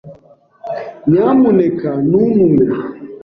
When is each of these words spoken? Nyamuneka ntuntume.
Nyamuneka 1.09 1.89
ntuntume. 2.07 2.65